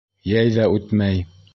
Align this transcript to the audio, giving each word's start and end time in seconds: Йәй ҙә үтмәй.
Йәй 0.31 0.49
ҙә 0.55 0.65
үтмәй. 0.79 1.25